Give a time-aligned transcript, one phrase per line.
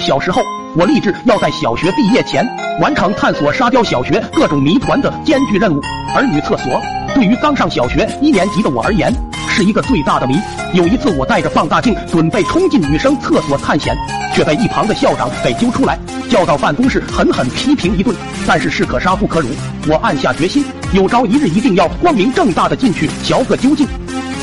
[0.00, 0.42] 小时候，
[0.74, 2.44] 我立志要在小学毕业前
[2.80, 5.80] 完成探索沙雕小学各种谜团的艰巨任务。
[6.16, 6.80] 而女厕所
[7.14, 9.12] 对于刚上小学一年级的我而言，
[9.48, 10.34] 是一个最大的谜。
[10.74, 13.96] 有一次，我带着放大镜准备冲进女生厕所探险，
[14.34, 15.96] 却被一旁的校长给揪出来，
[16.28, 18.16] 叫到办公室狠狠批评一顿。
[18.48, 19.48] 但是士可杀不可辱，
[19.86, 23.86] 我暗下决心，有朝一日一定要光明正大的进去瞧个究竟。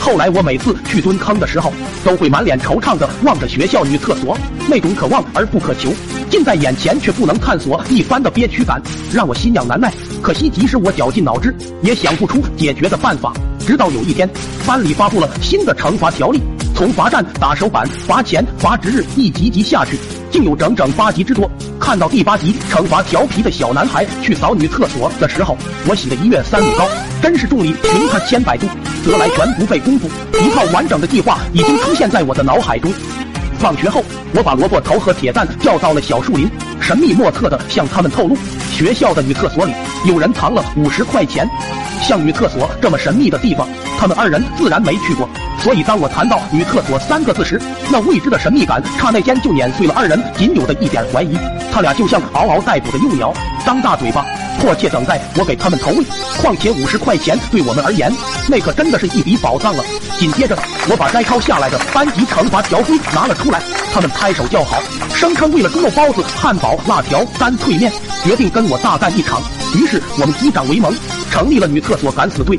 [0.00, 1.72] 后来我每次去蹲坑的时候，
[2.02, 5.92] 都会满脸惆怅的望着学校女厕所，那种可望而不可求、
[6.30, 8.80] 近在眼前却不能探索一番的憋屈感，
[9.12, 9.92] 让我心痒难耐。
[10.22, 13.32] 可惜，即使我绞尽脑汁，也想不出解决的办法。
[13.66, 14.28] 直到有一天，
[14.66, 16.40] 班里发布了新的惩罚条例，
[16.80, 19.98] 从罚站、打手板、罚钱、罚值日一级级下去，
[20.30, 21.46] 竟有整整八级之多。
[21.78, 25.54] 看到第八集惩罚调皮的小男孩去扫女厕所的时候，
[25.86, 26.88] 我喜得一跃三米高，
[27.20, 28.66] 真是众里寻他千百度，
[29.04, 30.08] 得来全不费工夫，
[30.42, 32.90] 一套完整的计划已经出现在我的脑海中。
[33.58, 36.50] 放学后，我把萝卜头和铁蛋叫到了小树林，
[36.80, 38.34] 神秘莫测的向他们透露，
[38.72, 39.74] 学校的女厕所里
[40.06, 41.46] 有人藏了五十块钱。
[42.10, 45.28] 像女厕所这么神秘的地方，他们二人自然没去过。
[45.62, 51.38] 所以，当我谈到女厕所三个字时，那未知的神秘感刹那间就碾碎了二人仅有的一点怀疑。
[51.70, 53.32] 他俩就像嗷嗷待哺的幼鸟，
[53.64, 54.26] 张大嘴巴，
[54.58, 56.04] 迫切等待我给他们投喂。
[56.40, 58.12] 况且五十块钱对我们而言，
[58.48, 59.84] 那可真的是一笔宝藏了。
[60.18, 60.58] 紧接着，
[60.90, 63.62] 我把摘抄下来的班级惩罚条规拿了出来，
[63.94, 64.82] 他们拍手叫好，
[65.14, 67.92] 声称为了猪肉包子、汉堡、辣条、干脆面，
[68.24, 69.40] 决定跟我大干一场。
[69.78, 70.92] 于是，我们击掌为盟，
[71.30, 72.58] 成立了女厕所敢死队。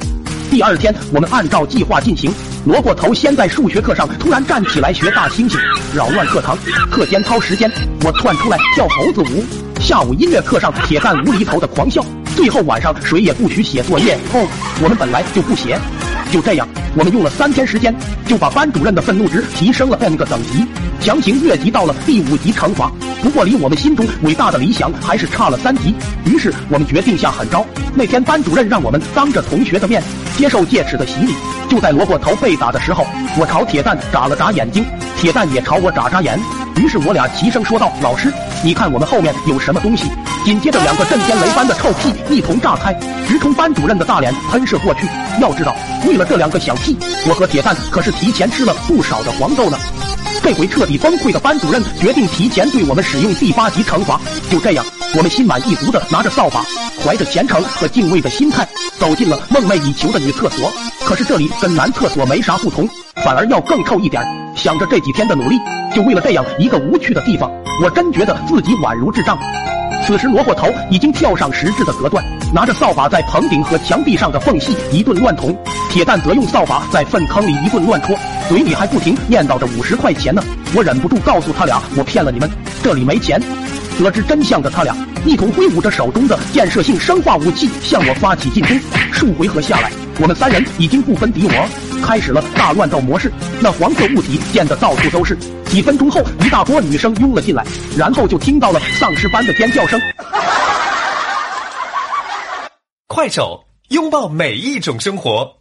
[0.50, 2.32] 第二天，我们按照计划进行。
[2.66, 5.58] 萝卜头先在数学课上突然站起来学大猩猩，
[5.94, 6.58] 扰乱课堂。
[6.90, 7.72] 课间操时间，
[8.04, 9.44] 我窜出来跳猴子舞。
[9.80, 12.04] 下午音乐课上，铁蛋无厘头的狂笑。
[12.36, 14.16] 最后晚上谁也不许写作业。
[14.34, 14.48] 哦，
[14.82, 15.80] 我们本来就不写。
[16.32, 17.96] 就这样，我们用了三天时间，
[18.28, 20.66] 就把班主任的愤怒值提升了 n 个等级，
[21.00, 22.92] 强行越级到了第五级惩罚。
[23.22, 25.96] 不过离我们心中伟大的理想还是差了三级。
[26.26, 27.66] 于是我们决定下狠招。
[27.96, 30.04] 那天班主任让我们当着同学的面
[30.38, 31.34] 接受戒尺的洗礼。
[31.70, 33.06] 就在萝卜头被打的时候，
[33.40, 34.84] 我朝铁蛋眨了眨眼睛，
[35.22, 36.40] 铁蛋也朝我眨眨眼。
[36.78, 38.34] 于是我俩齐声说道：“老师，
[38.64, 40.10] 你看我们后面有什么东西？”
[40.44, 42.92] 紧接着，两个震天雷般的臭屁一同炸开，
[43.28, 45.08] 直冲班主任的大脸喷射过去。
[45.40, 45.76] 要知道，
[46.08, 46.98] 为了这两个响屁，
[47.30, 49.78] 我和铁蛋可是提前吃了不少的黄豆呢。
[50.42, 54.20] 这回彻底崩溃的班主任决定提前对我们使用第八级惩罚。
[54.50, 54.84] 就这样，
[55.16, 56.66] 我们心满意足的拿着扫把，
[57.06, 58.68] 怀着虔诚和敬畏的心态，
[58.98, 60.74] 走进了梦寐以求的女厕所。
[61.06, 62.90] 可是这里跟男厕所没啥不同，
[63.24, 64.24] 反而要更臭一点。
[64.56, 65.58] 想着这几天的努力，
[65.96, 67.50] 就为了这样一个无趣的地方，
[67.82, 69.38] 我真觉得自己宛如智障。
[70.06, 72.24] 此时，萝卜头已经跳上石质的隔断，
[72.54, 75.54] 拿着扫把在棚顶和墙壁上的缝隙一顿乱捅；
[75.90, 78.16] 铁蛋则用扫把在粪坑里一顿乱戳，
[78.50, 80.44] 嘴里还不停念叨着五十块钱呢。
[80.76, 82.50] 我忍不住告诉他俩，我骗了你们，
[82.84, 83.42] 这里没钱。
[84.00, 84.96] 得知真相的他俩，
[85.26, 88.80] 一同挥舞着手中的建设性生化武器向我发起进攻。
[89.12, 93.32] 数回合下来，我们三人已经不分敌我，开始了大乱斗模式。
[93.62, 95.38] 那黄色物体溅得到处都是。
[95.66, 97.66] 几分钟后，一大波女生拥了进来，
[97.98, 99.98] 然后就听到了丧尸般的尖叫声。
[103.08, 105.61] 快手，拥抱每一种生活。